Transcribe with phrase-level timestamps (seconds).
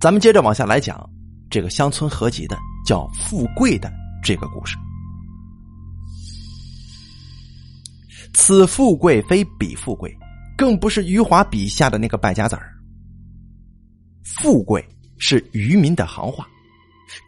[0.00, 1.08] 咱们接着往下来讲
[1.50, 2.56] 这个乡村合集的
[2.86, 3.92] 叫富贵的
[4.24, 4.74] 这个故事。
[8.32, 10.16] 此富贵非彼富贵，
[10.56, 12.72] 更不是余华笔下的那个败家子儿。
[14.24, 14.82] 富贵
[15.18, 16.48] 是渔民的行话，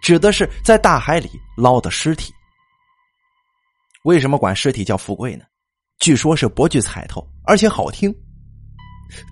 [0.00, 1.29] 指的是在大海里
[1.59, 2.32] 捞的尸体。
[4.04, 5.45] 为什么管尸体叫富贵呢？
[5.98, 8.14] 据说是博取彩头，而且好听，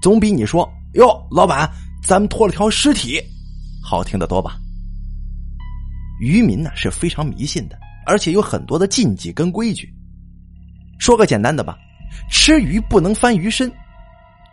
[0.03, 1.69] 总比你说“哟，老板，
[2.03, 3.21] 咱们拖了条尸体”
[3.83, 4.59] 好听的多吧？
[6.21, 9.89] 渔民呢是非常迷信的，而且有很多的禁忌跟规矩。
[10.99, 11.79] 说个简单的吧，
[12.31, 13.73] 吃鱼不能翻鱼身，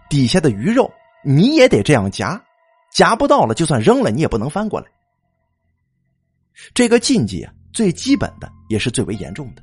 [0.10, 0.90] 底下的鱼肉
[1.26, 2.42] 你也得这样夹，
[2.94, 4.88] 夹不到了就算扔了你也不能翻过来。
[6.73, 9.62] 这个禁忌啊，最基本的也是最为严重的，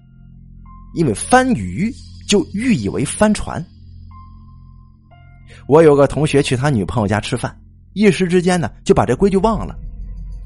[0.95, 1.91] 因为翻鱼
[2.29, 3.65] 就寓意为翻船。
[5.67, 7.59] 我有个同学去他女朋友家吃饭，
[7.95, 9.75] 一时之间呢就把这规矩忘了，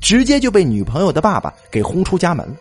[0.00, 2.54] 直接就被女朋友的爸爸给轰出家门了。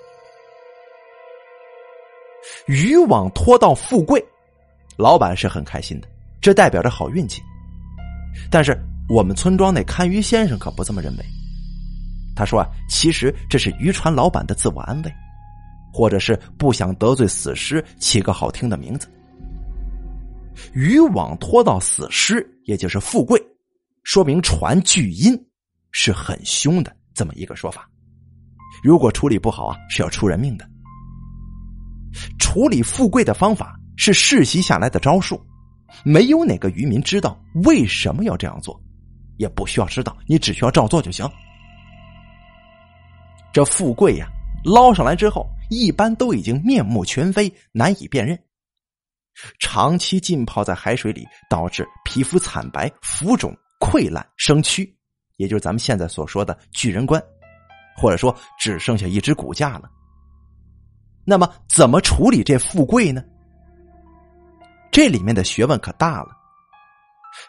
[2.66, 4.24] 渔网拖到富贵，
[4.98, 6.08] 老板是很开心的，
[6.42, 7.42] 这代表着好运气。
[8.50, 8.78] 但是
[9.10, 11.26] 我们村庄那看鱼先生可不这么认为。
[12.36, 15.12] 他说啊，其实这是渔船老板的自我安慰，
[15.92, 19.08] 或者是不想得罪死尸，起个好听的名字。
[20.74, 23.44] 渔网拖到死尸，也就是富贵，
[24.08, 25.38] 说明船巨阴，
[25.92, 27.90] 是很凶的这么一个说法。
[28.82, 30.66] 如果处理不好啊，是要出人命的。
[32.40, 35.46] 处理富贵的方法是世袭下来的招数，
[36.06, 38.82] 没有哪个渔民知道为什么要这样做，
[39.36, 41.30] 也不需要知道，你只需要照做就行。
[43.52, 44.30] 这富贵呀，
[44.64, 48.40] 捞上来之后，一般都已经面目全非，难以辨认。
[49.60, 54.90] 长期浸泡在海水里，导致皮肤惨白、浮肿、溃烂、生蛆，
[55.36, 57.22] 也就是咱们现在所说的巨人观，
[57.96, 59.90] 或者说只剩下一只骨架了。
[61.26, 63.24] 那么，怎么处理这富贵呢？
[64.92, 66.30] 这里面的学问可大了。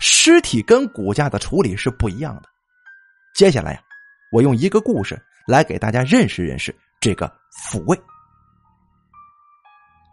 [0.00, 2.42] 尸体跟骨架的处理是不一样的。
[3.34, 3.80] 接下来呀，
[4.32, 7.98] 我用一个故事来给大家认识认识这个富贵。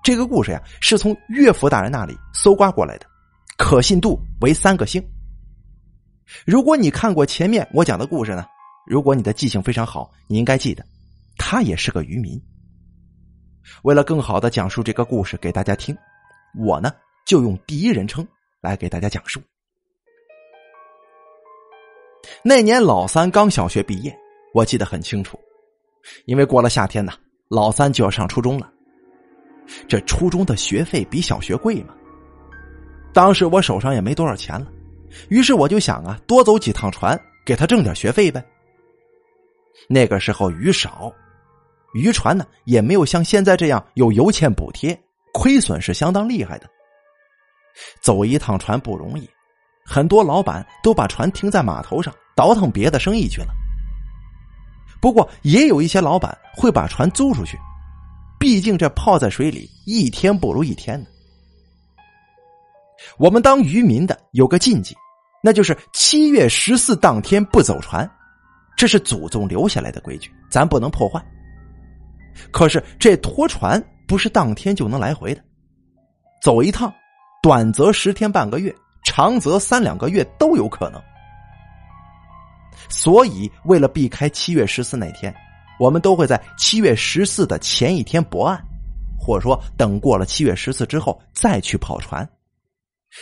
[0.03, 3.07] 这个故事呀，是从岳父大人那里搜刮过来的，
[3.57, 5.03] 可信度为三个星。
[6.45, 8.45] 如果你看过前面我讲的故事呢，
[8.85, 10.85] 如果你的记性非常好，你应该记得，
[11.37, 12.41] 他也是个渔民。
[13.83, 15.95] 为了更好的讲述这个故事给大家听，
[16.57, 16.91] 我呢
[17.25, 18.27] 就用第一人称
[18.61, 19.41] 来给大家讲述。
[22.43, 24.15] 那年老三刚小学毕业，
[24.53, 25.39] 我记得很清楚，
[26.25, 27.13] 因为过了夏天呢，
[27.49, 28.71] 老三就要上初中了。
[29.87, 31.95] 这初中的学费比小学贵嘛，
[33.13, 34.71] 当时我手上也没多少钱了，
[35.29, 38.43] 于是我就想啊，多走几趟船，给他挣点学费呗。
[39.87, 41.13] 那个时候鱼少。
[41.93, 44.99] 渔船呢，也没有像现在这样有油钱补贴，
[45.31, 46.69] 亏损是相当厉害的。
[48.01, 49.29] 走一趟船不容易，
[49.85, 53.47] 很多老板都把船停在码头上，倒腾别的生意去了。
[54.99, 57.57] 不过也有一些老板会把船租出去，
[58.37, 61.07] 毕竟这泡在水里一天不如一天呢。
[63.17, 64.95] 我们当渔民的有个禁忌，
[65.43, 68.09] 那就是七月十四当天不走船，
[68.75, 71.23] 这是祖宗留下来的规矩，咱不能破坏。
[72.51, 75.41] 可是这拖船不是当天就能来回的，
[76.41, 76.93] 走一趟，
[77.41, 78.73] 短则十天半个月，
[79.03, 81.01] 长则三两个月都有可能。
[82.89, 85.33] 所以，为了避开七月十四那天，
[85.79, 88.61] 我们都会在七月十四的前一天泊岸，
[89.17, 92.27] 或者说等过了七月十四之后再去跑船，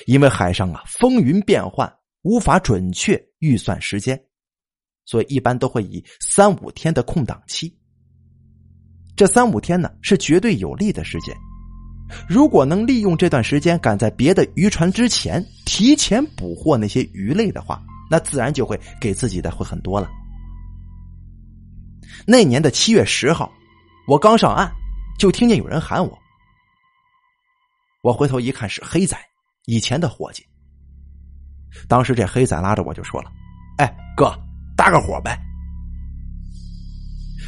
[0.06, 4.22] 因为海上啊风云变幻，无法准确预算时间，
[5.06, 7.76] 所以一般都会以三五天的空档期。
[9.16, 11.36] 这三五天呢是绝对有利的时间，
[12.28, 20.10] 如果能利用这段时间赶在别的渔船之前提前捕获那些鱼类的话，那自然就会给自己的会很多了。
[22.26, 23.52] 那年的七月十号，
[24.08, 24.72] 我刚上岸，
[25.20, 26.18] 就听见有人喊我。
[28.02, 29.18] 我回头一看是黑仔，
[29.66, 30.46] 以前的伙计。
[31.88, 33.32] 当时这黑仔拉着我就说了
[33.80, 34.34] ：“哎，哥，
[34.76, 35.40] 搭个伙呗。”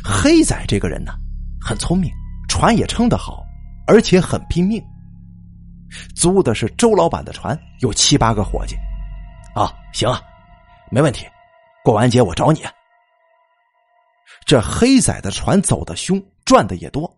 [0.03, 1.13] 黑仔这个人呢。
[1.67, 2.11] 很聪明，
[2.47, 3.43] 船也撑得好，
[3.87, 4.79] 而且很拼命。
[6.15, 8.75] 租的是周老板的船，有七八个伙计。
[9.55, 10.21] 啊，行啊，
[10.91, 11.25] 没问题。
[11.83, 12.61] 过完节我找你。
[14.45, 17.11] 这黑仔的船走得凶，赚的也多，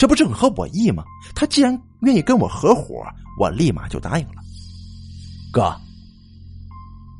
[0.00, 1.04] 这不正合我意吗？
[1.34, 3.04] 他既然愿意跟我合伙，
[3.38, 4.36] 我立马就答应了。
[5.52, 5.78] 哥，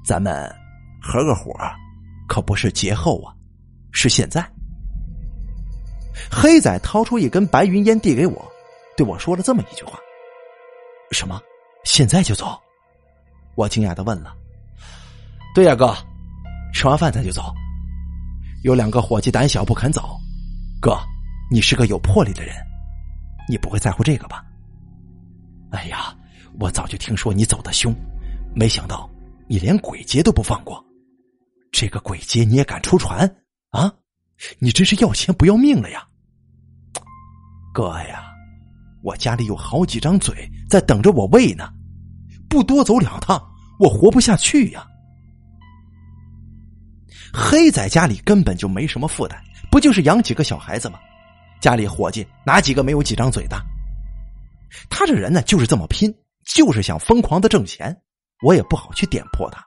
[0.03, 0.51] 咱们
[0.99, 1.53] 合个伙，
[2.27, 3.35] 可不是节后啊，
[3.93, 4.43] 是现在。
[6.33, 8.51] 黑仔掏出一根白云烟递给我，
[8.97, 9.99] 对我说了这么一句话
[11.13, 11.39] ：“什么？
[11.85, 12.59] 现在就走？”
[13.57, 14.35] 我惊讶的问了
[15.55, 15.95] ：“对呀，哥，
[16.73, 17.53] 吃完饭咱就走。
[18.65, 20.19] 有两个伙计胆小不肯走，
[20.81, 20.99] 哥，
[21.51, 22.55] 你是个有魄力的人，
[23.51, 24.45] 你不会在乎这个吧？”
[25.73, 26.17] 哎呀，
[26.59, 27.95] 我早就听说你走的凶，
[28.55, 29.11] 没想到
[29.49, 30.85] 你连鬼节都不放过。
[31.73, 33.21] 这个鬼节你也敢出船
[33.71, 33.93] 啊？
[34.59, 36.07] 你真是要钱不要命了呀！
[37.73, 38.33] 哥呀，
[39.03, 41.73] 我家里有好几张嘴在等着我喂呢，
[42.49, 43.41] 不多走两趟
[43.79, 44.85] 我活不下去呀。
[47.33, 50.99] 黑仔家里根本就没什么负担，不就是养几个小孩子吗？
[51.61, 53.61] 家里伙计哪几个没有几张嘴的？
[54.89, 56.15] 他这人呢，就是这么拼，
[56.47, 57.95] 就是想疯狂的挣钱，
[58.43, 59.65] 我也不好去点破他。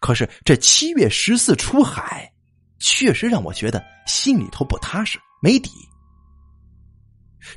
[0.00, 2.32] 可是这七月十四出海，
[2.80, 5.70] 确实让我觉得心里头不踏实，没底。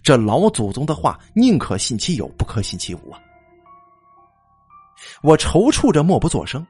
[0.04, 3.19] 这老祖宗的话，宁可信其有，不可信其无啊！
[5.22, 6.66] 我踌躇着默不作声。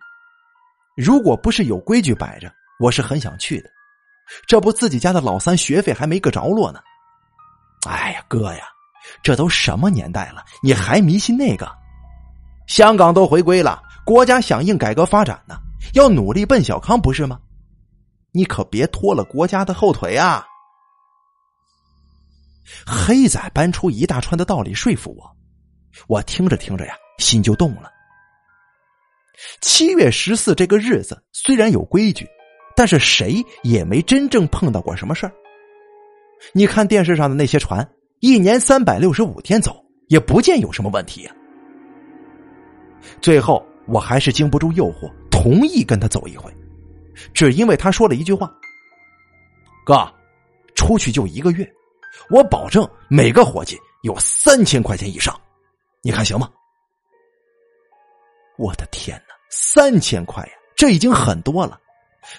[0.97, 3.69] 如果不是有规矩摆着，我是很想去的。
[4.47, 6.79] 这不，自己家的老三学费还没个着落呢。
[7.87, 8.63] 哎呀，哥呀，
[9.21, 11.71] 这都什么年代了，你还迷信那个？
[12.67, 13.81] 香港都回归了。
[14.05, 15.57] 国家响应改革发展呢，
[15.93, 17.39] 要努力奔小康，不是吗？
[18.31, 20.45] 你可别拖了国家的后腿啊！
[22.85, 25.37] 黑仔搬出一大串的道理说服我，
[26.07, 27.91] 我听着听着呀，心就动了。
[29.61, 32.27] 七月十四这个日子虽然有规矩，
[32.75, 35.31] 但是谁也没真正碰到过什么事儿。
[36.53, 37.87] 你看电视上的那些船，
[38.19, 41.35] 一年三百六十五天走，也不见有什么问题呀。
[43.21, 43.65] 最后。
[43.87, 46.51] 我还是经不住诱惑，同意跟他走一回，
[47.35, 48.51] 只因为他说了一句话
[49.85, 50.11] ：“哥，
[50.73, 51.71] 出去就一个月，
[52.31, 55.39] 我保证每个伙计有三千块钱以上，
[56.01, 56.49] 你看行吗？”
[58.57, 61.79] 我的天哪，三千块呀，这已经很多了。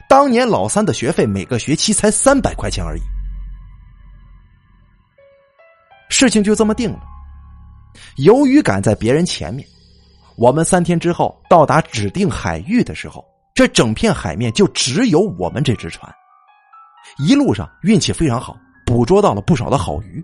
[0.09, 3.01] 当年老三的学费每个学期才三百块钱而已。
[6.09, 7.01] 事情就这么定了。
[8.17, 9.67] 由于赶在别人前面。
[10.39, 13.25] 我们三天之后到达指定海域的时候，
[13.55, 16.15] 这整片海面就只有我们这只船。
[17.17, 18.55] 一路上运气非常好，
[18.85, 20.23] 捕捉到了不少的好鱼。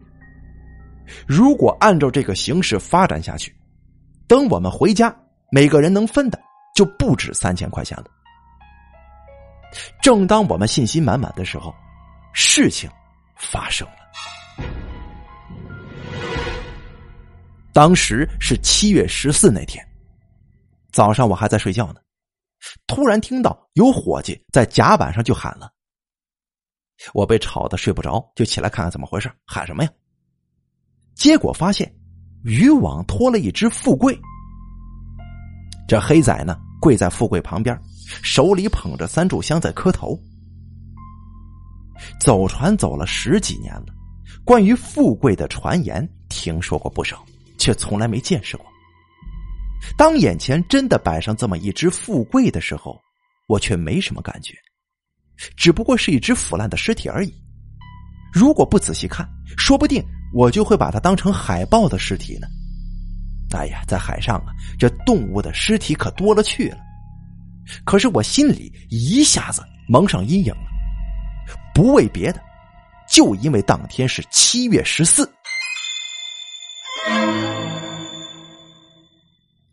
[1.27, 3.57] 如果按照这个形势发展下去，
[4.29, 5.17] 等我们回家，
[5.51, 6.39] 每个人能分的
[6.75, 8.05] 就不止三千块钱了。
[10.01, 11.75] 正当我们信心满满的时候，
[12.33, 12.91] 事情
[13.37, 13.95] 发生了。
[17.73, 19.83] 当时是七月十四那天。
[20.93, 22.01] 早上我还在睡觉呢，
[22.87, 25.73] 突然听到有伙计在甲板上就喊了。
[27.15, 29.91] 我被吵得睡不着，就起来看看怎么回事，喊什么呀？
[31.15, 31.91] 结果发现
[32.45, 34.17] 渔网拖了一只富贵。
[35.89, 37.75] 这黑仔呢，跪在富贵旁边，
[38.23, 40.19] 手里捧着三炷香在磕头。
[42.21, 43.87] 走船走了十几年了，
[44.45, 47.25] 关于富贵的传言听说过不少，
[47.59, 48.67] 却从来没见识过。
[49.97, 53.01] 当眼前真的摆上这么一只富贵的时候，
[53.49, 54.55] 我却没什么感觉，
[55.57, 57.33] 只不过是一只腐烂的尸体而已。
[58.33, 62.47] 如果不仔细看，说不定我就会把它当成海豹的尸体呢。
[63.55, 66.79] 哎呀，在海上啊，这动物的尸体可多了去了。
[67.85, 70.71] 可是我心里一下子蒙上阴影了，
[71.75, 72.41] 不为别的，
[73.09, 75.31] 就因为当天是七月十四。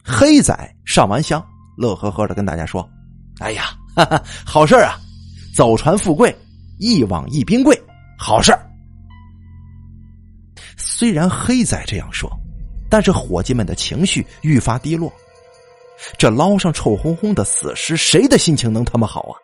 [0.04, 1.44] 黑仔上完香，
[1.78, 2.88] 乐呵呵的跟大家说
[3.40, 4.98] ：“哎呀，哈哈，好事啊！
[5.56, 6.36] 走船富贵，
[6.78, 7.80] 一网一冰柜，
[8.18, 8.58] 好事
[10.78, 12.30] 虽然黑仔这样说，
[12.90, 15.12] 但是伙计们的情绪愈发低落。
[16.18, 19.36] 这捞上臭烘烘的死尸，谁的心情能他妈好啊？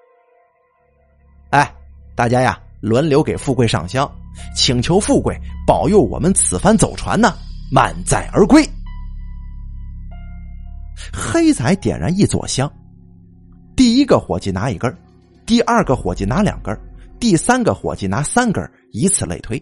[1.52, 1.76] 哎，
[2.16, 4.10] 大家呀，轮流给富贵上香，
[4.56, 7.36] 请求富贵保佑我们此番走船呢，
[7.72, 8.68] 满载而归。
[11.14, 12.72] 黑仔点燃一撮香，
[13.76, 14.98] 第一个伙计拿一根
[15.46, 16.78] 第二个伙计拿两根
[17.20, 19.62] 第三个伙计拿三根以此类推。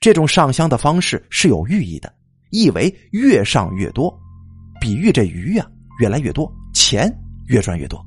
[0.00, 2.12] 这种上香的方式是有寓意的，
[2.50, 4.18] 意为越上越多，
[4.80, 5.70] 比喻这鱼呀
[6.00, 7.14] 越来越多，钱
[7.46, 8.04] 越赚越多。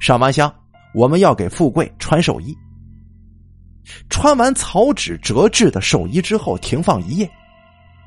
[0.00, 0.54] 上完香，
[0.94, 2.56] 我们要给富贵穿寿衣。
[4.08, 7.30] 穿完草纸折制的寿衣之后，停放一夜。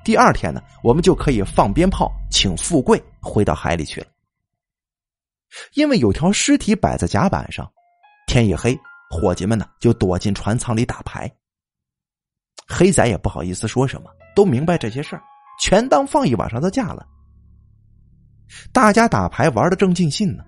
[0.04, 4.08] 第二天呢，我们就可以放鞭炮，请富贵回到海里去了。
[5.74, 7.70] 因为有条尸体摆在甲板上，
[8.28, 8.78] 天一黑，
[9.10, 11.32] 伙计们呢就躲进船舱里打牌。
[12.68, 15.24] 黑仔也不好意思说什么，都明白这些事儿，
[15.64, 17.08] 全当放一晚上的假了。
[18.74, 20.44] 大家打牌玩的正尽兴呢，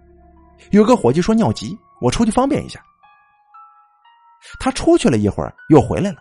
[0.72, 2.84] 有个伙计说尿急，我出去方便一下。
[4.60, 6.18] 他出去了一会儿，又回来了，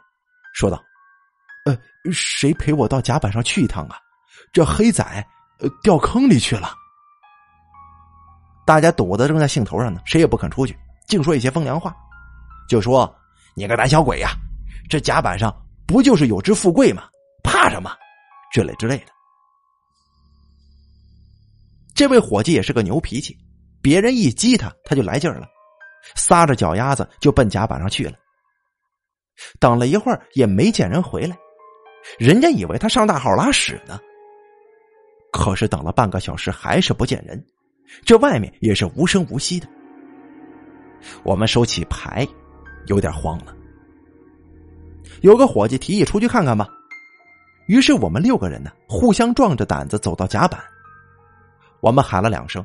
[0.53, 0.81] 说道
[1.67, 1.77] ：“呃，
[2.13, 3.97] 谁陪我到甲板上去一趟啊？
[4.53, 5.03] 这黑仔
[5.59, 6.73] 呃掉坑里去了。”
[8.65, 11.93] 大家堵得正在兴头上呢，谁也不肯出去，净说一些风凉话，
[12.69, 13.13] 就说
[13.57, 14.31] ：“你个胆小鬼呀，
[14.89, 15.53] 这甲板上
[15.85, 17.03] 不就是有只富贵吗？
[17.43, 17.91] 怕什么？”
[18.55, 19.07] 之类之类的。
[21.93, 23.37] 这位伙计也是个牛脾气，
[23.83, 25.49] 别人一激他，他就来劲儿了，
[26.15, 28.17] 撒着脚丫子就奔甲板上去了。
[29.59, 31.37] 等了一会儿也没见人回来，
[32.17, 33.99] 人家以为他上大号拉屎呢。
[35.33, 37.45] 可是等了半个小时还是不见人，
[38.05, 39.67] 这外面也是无声无息的。
[41.25, 42.25] 我们收起牌，
[42.87, 43.53] 有点慌了。
[45.23, 46.69] 有个伙计提议出去看看吧，
[47.67, 50.61] 于是我们六个人呢互相壮着胆子走到甲板。
[51.81, 52.65] 我们喊了两声，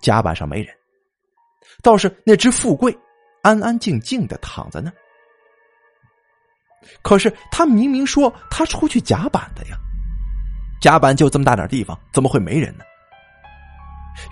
[0.00, 0.74] 甲板上没人，
[1.82, 2.96] 倒是那只富贵
[3.42, 4.92] 安安静静的躺在那。
[7.02, 9.76] 可是他明明说他出去甲板的呀，
[10.80, 12.84] 甲板就这么大点地方，怎么会没人呢？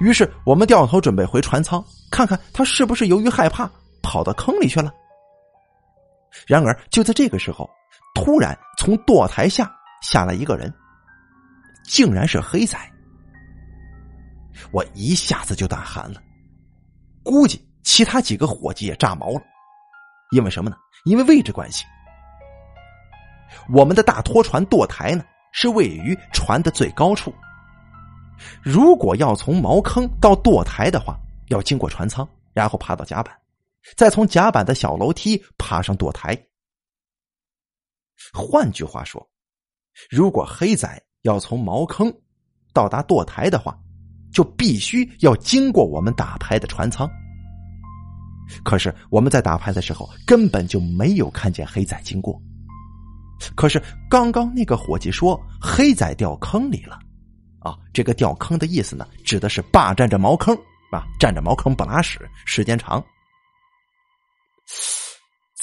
[0.00, 3.71] 于是我们掉头准备回船舱，看看他是不是由于害怕
[4.02, 4.93] 跑到坑里去了。
[6.47, 7.71] 然而就在这个时候，
[8.14, 9.71] 突然从舵台下
[10.02, 10.73] 下来一个人，
[11.85, 12.78] 竟然是黑仔。
[14.73, 16.21] 我一下子就胆寒了，
[17.23, 19.43] 估计其他几个伙计也炸毛了，
[20.33, 20.76] 因为什么呢？
[21.05, 21.85] 因为位置关系。
[23.69, 27.33] 我们的大拖船舵台呢，是位于船的最高处。
[28.62, 33.35] 如果要从茅坑到舵台的话，要经过船舱，然后爬到甲板，
[33.95, 36.37] 再从甲板的小楼梯爬上舵台。
[38.33, 39.26] 换句话说，
[40.11, 42.12] 如果黑仔要从茅坑
[42.73, 43.78] 到达舵台的话，
[44.33, 47.09] 就必须要经过我们打牌的船舱。
[48.64, 52.40] 可是我们在打牌的时候，根本就没有看见黑仔经过。
[53.55, 56.99] 可是刚刚那个伙计说黑仔掉坑里了，
[57.61, 60.57] 啊，这个掉坑的意思呢，指的是霸占着茅坑
[60.90, 63.05] 啊，占着茅坑不拉屎，时间长。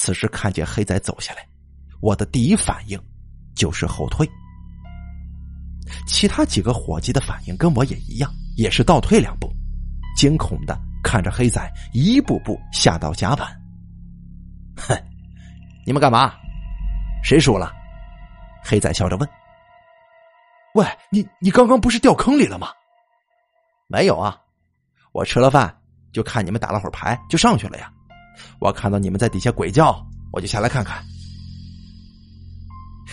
[0.04, 1.48] 此时看见黑仔走下来，
[2.02, 3.02] 我的第一反应
[3.56, 4.30] 就是后退。
[6.06, 9.50] 其他几个伙计的反应跟我也一样，也是倒退两步，
[10.18, 13.48] 惊恐的看着黑仔一步步下到甲板。
[14.76, 14.94] 哼，
[15.86, 16.34] 你们干嘛？
[17.24, 17.72] 谁输了？
[18.62, 19.30] 黑仔笑着问
[20.76, 22.68] ：“喂，你你刚刚不是掉坑里了吗
[23.88, 24.38] ？”“没有啊，
[25.14, 25.74] 我吃了饭
[26.12, 27.90] 就看你们打了会儿牌就上去了呀。
[28.60, 31.04] 我看到你们在底下鬼叫，我就下来看看。”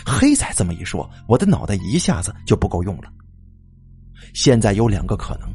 [0.07, 3.11] 黑仔这么一说，我的脑袋一下子就不够用了。
[4.35, 5.49] 现在有两个可能：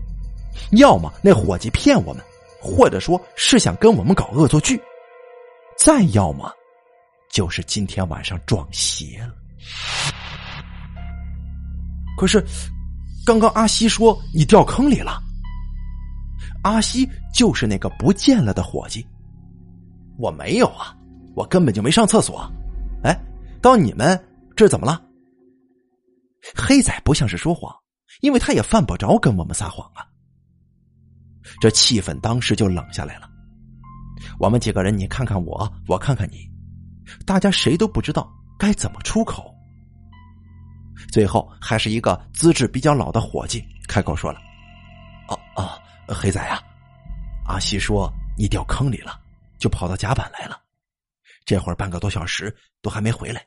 [0.77, 2.23] 要么那伙计骗我们，
[2.61, 4.77] 或者说是想跟我们搞恶作剧；
[5.77, 6.49] 再要么……
[7.31, 9.33] 就是今天晚上撞邪了。
[12.17, 12.41] 可是，
[13.25, 15.21] 刚刚阿西说你掉坑里了。
[16.63, 19.05] 阿西就是那个不见了的伙计。
[20.17, 20.95] 我没有啊，
[21.35, 22.49] 我根本就没上厕所。
[23.03, 23.15] 哎，
[23.61, 24.21] 到你们
[24.55, 25.01] 这怎么了？
[26.55, 27.75] 黑仔不像是说谎，
[28.21, 30.05] 因为他也犯不着跟我们撒谎啊。
[31.59, 33.29] 这气氛当时就冷下来了。
[34.39, 36.49] 我们几个人，你看看我，我看看你。
[37.25, 39.53] 大家谁都不知道该怎么出口，
[41.11, 44.39] 最后还是一个资质比较老的伙计开口说了
[45.29, 45.69] ：“哦哦，
[46.07, 46.59] 黑仔啊，
[47.45, 49.19] 阿西说你掉坑里了，
[49.65, 50.61] 就跑到甲板来了，
[51.43, 53.43] 这会儿半个多小时都还没回来，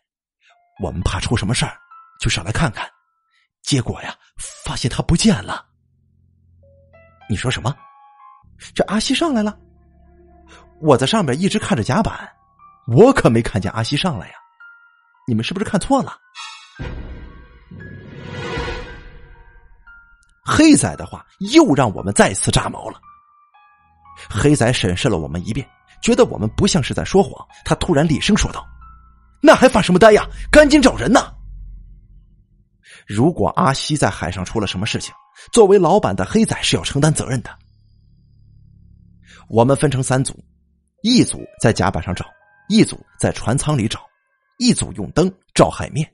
[0.82, 1.78] 我们怕出什么事儿，
[2.18, 2.90] 就上来看看，
[3.62, 4.12] 结果呀，
[4.64, 5.64] 发现他不见了。
[7.30, 7.72] 你说什么？
[8.75, 9.56] 这阿西上来了？
[10.80, 12.28] 我在上边一直看着甲板。”
[12.90, 14.34] 我可没看见阿西上来呀，
[15.28, 16.18] 你们是不是看错了？
[20.44, 23.00] 黑仔的话又让我们再次炸毛了。
[24.28, 25.64] 黑仔审视了我们一遍，
[26.02, 28.67] 觉得我们不像是在说谎，他突然厉声说道
[29.43, 30.26] ：“那还发什么呆呀？
[30.50, 31.33] 赶紧找人呐！
[33.07, 35.14] 如果阿西在海上出了什么事情，
[35.52, 37.50] 作为老板的黑仔是要承担责任的。”
[39.49, 40.38] 我们分成三组，
[41.02, 42.26] 一组在甲板上找。
[42.69, 44.00] 一组在船舱里找，
[44.59, 46.07] 一组用灯照海面。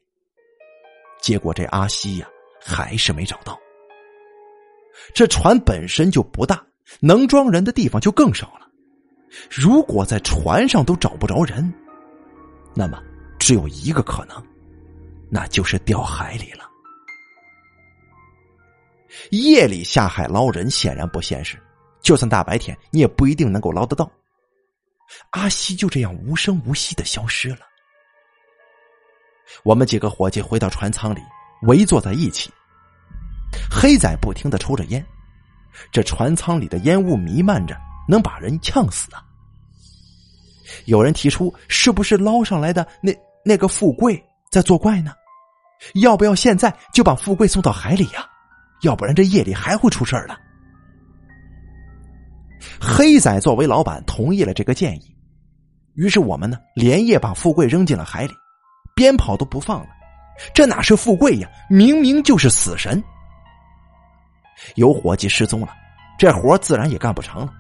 [1.21, 2.29] 结果这阿西呀，
[2.65, 3.59] 还是没找到。
[5.13, 6.65] 这船本身就不大，
[7.01, 8.64] 能装人的地方就更少了。
[9.51, 11.73] 如果在船上都找不着人，
[12.75, 13.03] 那么
[13.39, 14.43] 只有一个可能，
[15.31, 16.69] 那就是掉海里了。
[19.31, 21.57] 夜里下海捞人显然不现实，
[22.01, 24.11] 就算大白天，你也不一定能够捞得到。
[25.31, 27.61] 阿西就这样无声无息的消失了。
[29.63, 31.21] 我们几个伙计回到船舱里，
[31.63, 32.51] 围坐在一起。
[33.71, 35.05] 黑仔不停的抽着烟，
[35.93, 37.77] 这船舱里的烟雾弥漫着，
[38.09, 39.23] 能把人呛死啊！
[40.87, 43.13] 有人提出，是不是捞上来的那
[43.45, 45.13] 那个富贵在作怪呢？
[45.95, 48.27] 要不要现在就把富贵送到海里呀？
[48.83, 50.37] 要不然这夜里还会出事儿的。
[52.81, 55.17] 黑仔作为老板同意了这个建议，
[55.95, 58.33] 于是我们呢连夜把富贵扔进了海里，
[58.95, 59.89] 鞭炮都不放了。
[60.53, 61.49] 这哪是富贵呀？
[61.69, 63.03] 明明就是死神！
[64.75, 65.69] 有伙计失踪了，
[66.19, 67.53] 这活自然也干不成了。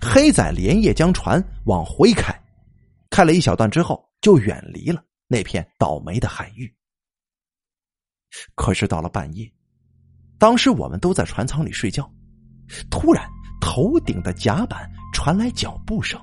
[0.00, 2.34] 黑仔连夜将船往回开，
[3.10, 6.72] 开了一小段之后，就远离了那片倒霉的海域。
[8.54, 9.52] 可是到了半夜，
[10.38, 12.10] 当时我们都在船舱里睡觉，
[12.90, 13.28] 突然
[13.60, 16.20] 头顶的甲板传来脚步声。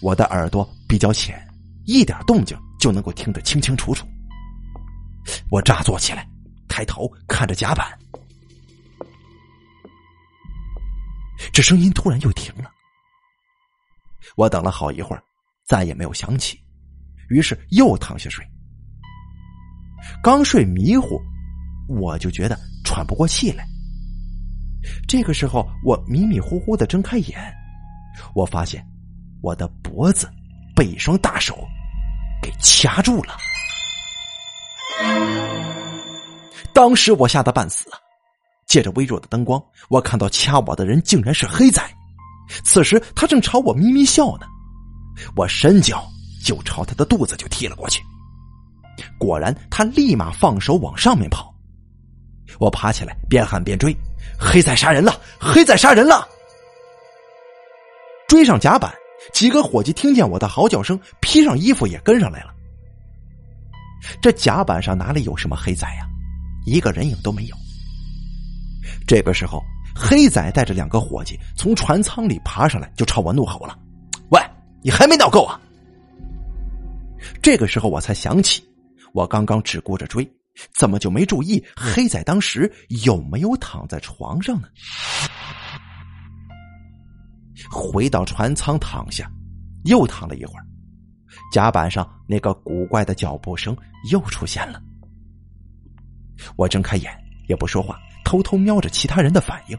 [0.00, 1.42] 我的耳朵比较浅，
[1.86, 4.06] 一点动静就能够听得清清楚楚。
[5.50, 6.28] 我乍坐起来，
[6.68, 7.98] 抬头看着甲板。
[11.58, 12.70] 这声音突然又停了，
[14.36, 15.20] 我等了好一会儿，
[15.66, 16.56] 再也没有响起，
[17.30, 18.46] 于是又躺下睡。
[20.22, 21.20] 刚睡迷糊，
[21.88, 23.66] 我就觉得喘不过气来。
[25.08, 27.52] 这个时候，我迷迷糊糊的睁开眼，
[28.36, 28.86] 我发现
[29.42, 30.30] 我的脖子
[30.76, 31.66] 被一双大手
[32.40, 33.36] 给掐住了。
[36.72, 37.98] 当时我吓得半死啊！
[38.68, 41.82] 借着微弱的灯光，我看到掐我的人竟然是黑仔。
[42.62, 44.46] 此时他正朝我咪咪笑呢，
[45.34, 46.06] 我伸脚
[46.44, 48.02] 就朝他的肚子就踢了过去。
[49.18, 51.54] 果然，他立马放手往上面跑。
[52.58, 53.94] 我爬起来，边喊边追
[54.38, 55.20] ：“黑仔杀人了！
[55.38, 56.26] 黑仔杀人了！”
[58.26, 58.92] 追上甲板，
[59.32, 62.54] 几个伙计听见我的嚎叫声，披上衣服也跟上来了。
[64.20, 66.06] 这甲板上哪里有什么黑仔呀？
[66.66, 67.56] 一个人影都没有。
[69.06, 69.62] 这个时候，
[69.94, 73.78] 黑仔带着两个伙计从船舱里爬上来，就朝我怒吼了
[74.30, 74.40] ：“喂，
[74.82, 75.60] 你还没闹够啊！”
[77.42, 78.62] 这个时候我才想起，
[79.12, 80.28] 我刚刚只顾着追，
[80.74, 82.72] 怎么就没注意黑仔当时
[83.04, 84.68] 有没有躺在床上呢？
[87.70, 89.30] 回到船舱躺下，
[89.84, 90.64] 又躺了一会儿，
[91.52, 93.76] 甲板上那个古怪的脚步声
[94.10, 94.80] 又出现了。
[96.56, 97.12] 我睁开眼，
[97.48, 97.98] 也不说话。
[98.28, 99.78] 偷偷瞄着其他人的反应，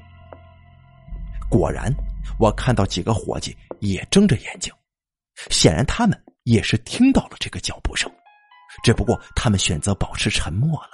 [1.51, 1.93] 果然，
[2.39, 4.73] 我看到几个伙计也睁着眼睛，
[5.51, 8.11] 显然他们也是听到了这个脚步声，
[8.83, 10.89] 只不过他们选择保持沉默了。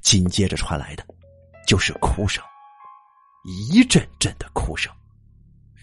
[0.00, 1.04] 紧接着传来的，
[1.66, 2.42] 就是哭声，
[3.70, 4.90] 一阵阵的哭声，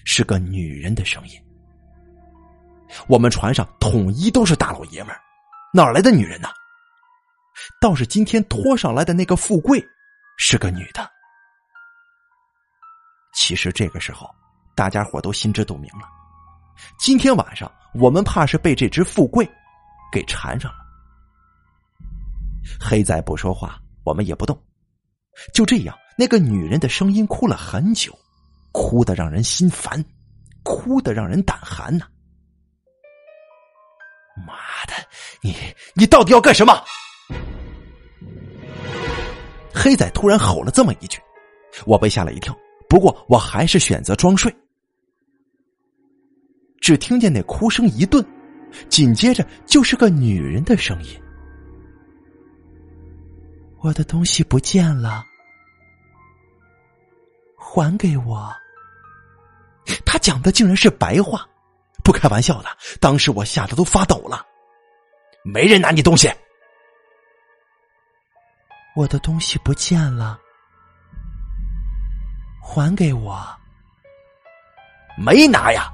[0.05, 1.39] 是个女人的声音。
[3.07, 5.21] 我们船上统一都是大老爷们儿，
[5.71, 6.49] 哪来的女人呢？
[7.79, 9.83] 倒是今天拖上来的那个富贵，
[10.37, 11.09] 是个女的。
[13.33, 14.29] 其实这个时候，
[14.75, 16.07] 大家伙都心知肚明了。
[16.97, 19.47] 今天晚上，我们怕是被这只富贵
[20.11, 20.79] 给缠上了。
[22.79, 24.59] 黑仔不说话，我们也不动。
[25.53, 28.17] 就这样，那个女人的声音哭了很久，
[28.71, 30.03] 哭的让人心烦，
[30.63, 32.07] 哭的让人胆寒呐！
[34.45, 34.53] 妈
[34.87, 34.93] 的，
[35.41, 35.55] 你
[35.93, 36.83] 你到底要干什么？
[39.77, 41.19] 黑仔突然吼了这么一句，
[41.85, 42.57] 我被吓了一跳。
[42.89, 44.53] 不过我还是选择装睡。
[46.81, 48.25] 只听见那哭声一顿，
[48.89, 51.21] 紧接着就是个女人的声音
[53.83, 55.23] ：“我的东西不见了，
[57.55, 58.51] 还给我。”
[60.05, 61.47] 他讲的竟然是白话，
[62.03, 62.69] 不开玩笑的。
[62.99, 64.45] 当时我吓得都发抖了。
[65.43, 66.29] 没人拿你东西。
[68.97, 70.39] 我的东西不见了，
[72.59, 73.47] 还给我。
[75.15, 75.87] 没拿呀？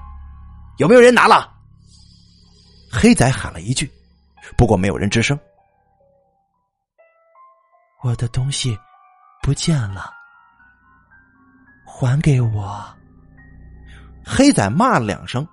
[0.77, 1.53] 有没有人拿了？
[2.89, 3.91] 黑仔喊了一句，
[4.55, 5.37] 不过没有人吱声。
[8.03, 8.79] 我的东西
[9.41, 10.09] 不见了，
[11.85, 12.85] 还给我。
[14.25, 15.45] 黑仔骂了两声，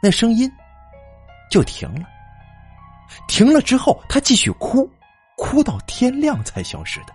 [0.00, 0.48] 那声音
[1.50, 2.06] 就停了。
[3.26, 4.88] 停了之后，他继续哭。
[5.38, 7.14] 哭到天亮才消失的。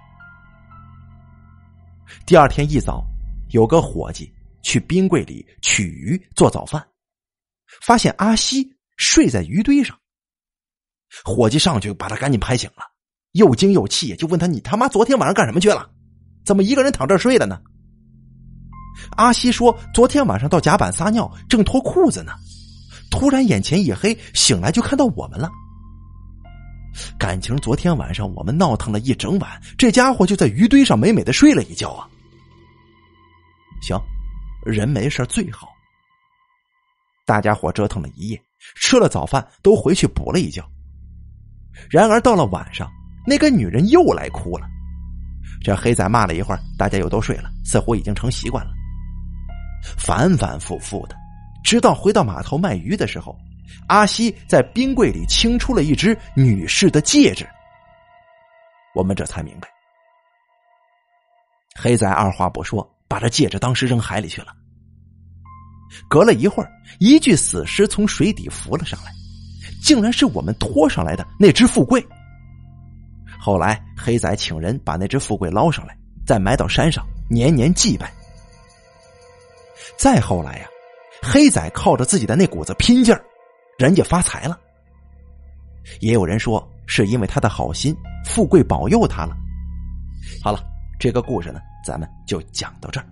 [2.26, 3.06] 第二天一早，
[3.50, 4.34] 有个伙计
[4.64, 6.84] 去冰柜里取鱼做早饭，
[7.86, 9.96] 发现阿西睡在鱼堆上。
[11.26, 12.84] 伙计上去把他赶紧拍醒了，
[13.34, 15.92] 又惊又气，就问他：“你他妈昨天晚上干什么去了？
[16.46, 17.62] 怎么一个人躺这睡的呢？”
[19.18, 22.32] 阿西说：“昨天晚上到甲板撒尿，正脱裤子呢，
[23.12, 25.52] 突然眼前一黑，醒来就看到我们了。
[27.18, 32.08] 感情昨天晚上我们闹腾了一整晚，这家伙就在鱼堆上美美的睡了一觉啊。
[33.82, 34.00] 行，
[34.66, 35.70] 人没事最好。
[37.26, 38.42] 大家伙折腾了一夜，
[38.76, 40.64] 吃了早饭，都回去补了一觉。
[41.90, 42.90] 然而到了晚上，
[43.26, 44.68] 那个女人又来哭了。
[45.64, 48.72] 这黑仔骂了一会儿，大家又都睡了，似乎已经成习惯了。
[49.98, 51.16] 反反复复的，
[51.64, 53.38] 直到回到码头卖鱼的时候，
[53.88, 57.48] 阿西在冰柜里清出了一只女士的戒指。
[58.96, 59.68] 我们这才明白，
[61.76, 64.48] 黑仔二话不说，把这戒指当时扔海里去了。
[66.08, 69.12] 隔了一会儿，一具死尸从水底浮了上来，
[69.84, 72.04] 竟然是我们拖上来的那只富贵。
[73.40, 78.12] 后来，黑仔请人把那只富贵捞上来，再埋到山上，年年祭拜。
[79.98, 80.68] 再后来呀，
[81.22, 83.24] 黑仔靠着自己的那股子拼劲儿，
[83.78, 84.60] 人家发财了。
[86.00, 89.36] 也有人说是因为他的好心，富贵保佑他了。
[90.42, 90.64] 好了，
[91.00, 93.06] 这个故事呢，咱们就讲到这儿。